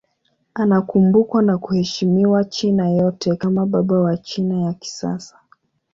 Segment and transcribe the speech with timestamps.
[0.53, 5.37] Anakumbukwa na kuheshimiwa China yote kama baba wa China ya kisasa.